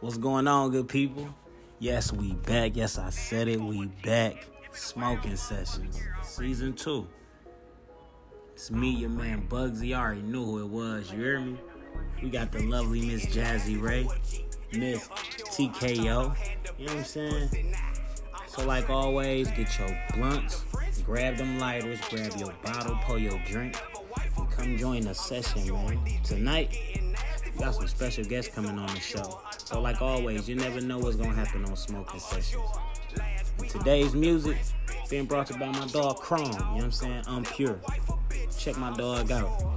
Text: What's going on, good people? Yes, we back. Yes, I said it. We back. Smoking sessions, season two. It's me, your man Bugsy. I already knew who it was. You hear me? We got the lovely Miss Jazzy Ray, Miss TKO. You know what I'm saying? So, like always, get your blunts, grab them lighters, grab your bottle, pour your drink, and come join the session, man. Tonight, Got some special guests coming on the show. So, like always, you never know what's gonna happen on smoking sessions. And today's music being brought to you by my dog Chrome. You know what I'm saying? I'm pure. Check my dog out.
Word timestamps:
What's 0.00 0.18
going 0.18 0.46
on, 0.46 0.72
good 0.72 0.88
people? 0.88 1.26
Yes, 1.78 2.12
we 2.12 2.34
back. 2.34 2.76
Yes, 2.76 2.98
I 2.98 3.08
said 3.08 3.48
it. 3.48 3.58
We 3.58 3.86
back. 4.04 4.46
Smoking 4.72 5.36
sessions, 5.36 5.98
season 6.22 6.74
two. 6.74 7.06
It's 8.52 8.70
me, 8.70 8.90
your 8.90 9.08
man 9.08 9.46
Bugsy. 9.48 9.96
I 9.96 10.00
already 10.00 10.20
knew 10.20 10.44
who 10.44 10.60
it 10.60 10.68
was. 10.68 11.10
You 11.10 11.18
hear 11.18 11.40
me? 11.40 11.56
We 12.22 12.28
got 12.28 12.52
the 12.52 12.62
lovely 12.64 13.06
Miss 13.06 13.24
Jazzy 13.24 13.80
Ray, 13.80 14.06
Miss 14.78 15.08
TKO. 15.08 15.96
You 15.96 16.04
know 16.12 16.26
what 16.76 16.90
I'm 16.90 17.04
saying? 17.04 17.74
So, 18.48 18.66
like 18.66 18.90
always, 18.90 19.50
get 19.52 19.78
your 19.78 19.98
blunts, 20.14 20.62
grab 21.06 21.38
them 21.38 21.58
lighters, 21.58 22.00
grab 22.10 22.36
your 22.36 22.52
bottle, 22.62 22.98
pour 23.02 23.18
your 23.18 23.38
drink, 23.46 23.80
and 24.36 24.50
come 24.50 24.76
join 24.76 25.00
the 25.02 25.14
session, 25.14 25.72
man. 25.72 25.98
Tonight, 26.22 27.00
Got 27.58 27.74
some 27.74 27.88
special 27.88 28.24
guests 28.24 28.54
coming 28.54 28.78
on 28.78 28.86
the 28.86 29.00
show. 29.00 29.40
So, 29.58 29.80
like 29.80 30.02
always, 30.02 30.48
you 30.48 30.56
never 30.56 30.80
know 30.80 30.98
what's 30.98 31.16
gonna 31.16 31.32
happen 31.32 31.64
on 31.64 31.76
smoking 31.76 32.20
sessions. 32.20 32.62
And 33.58 33.68
today's 33.68 34.14
music 34.14 34.58
being 35.08 35.24
brought 35.24 35.46
to 35.48 35.54
you 35.54 35.60
by 35.60 35.72
my 35.72 35.86
dog 35.86 36.18
Chrome. 36.18 36.44
You 36.44 36.50
know 36.52 36.66
what 36.74 36.84
I'm 36.84 36.92
saying? 36.92 37.24
I'm 37.26 37.44
pure. 37.44 37.78
Check 38.58 38.76
my 38.76 38.94
dog 38.96 39.30
out. 39.32 39.76